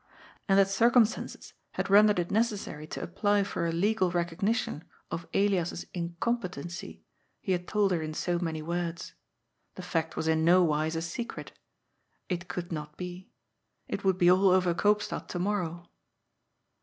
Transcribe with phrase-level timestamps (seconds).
[0.49, 5.85] And that circumstances had rendered it necessary to apply for a legal recognition of Elias's
[5.93, 7.03] incompetency
[7.39, 9.13] he had told her in so many words.
[9.75, 11.49] The fact was in no wise a se cret.
[12.29, 13.29] It could not be.
[13.87, 15.87] It would be all over Koopstad to morrow.